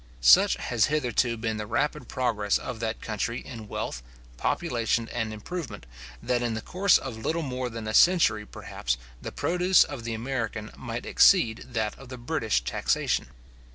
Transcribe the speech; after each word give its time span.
Such 0.19 0.55
has 0.55 0.85
hitherto 0.85 1.37
been 1.37 1.57
the 1.57 1.67
rapid 1.67 2.07
progress 2.07 2.57
of 2.57 2.79
that 2.79 3.01
country 3.01 3.39
in 3.39 3.67
wealth, 3.67 4.01
population, 4.35 5.07
and 5.09 5.31
improvement, 5.31 5.85
that 6.23 6.41
in 6.41 6.55
the 6.55 6.61
course 6.63 6.97
of 6.97 7.17
little 7.17 7.43
more 7.43 7.69
than 7.69 7.87
a 7.87 7.93
century, 7.93 8.43
perhaps, 8.47 8.97
the 9.21 9.31
produce 9.31 9.83
of 9.83 10.03
the 10.03 10.15
American 10.15 10.71
might 10.75 11.05
exceed 11.05 11.67
that 11.73 11.95
of 11.99 12.09
the 12.09 12.17
British 12.17 12.61
taxation. 12.63 13.27